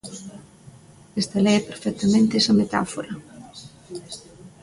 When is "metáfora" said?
2.61-3.13